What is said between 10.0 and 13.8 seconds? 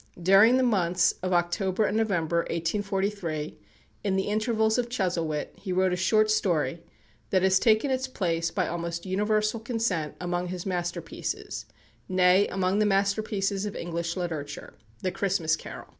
among his masterpieces, nay, among the masterpieces of